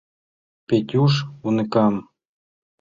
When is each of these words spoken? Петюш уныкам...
Петюш 0.67 1.13
уныкам... 1.47 1.95